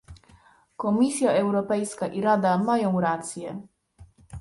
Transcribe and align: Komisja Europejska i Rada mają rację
Komisja 0.83 1.31
Europejska 1.33 2.07
i 2.07 2.21
Rada 2.21 2.57
mają 2.57 3.01
rację 3.01 3.61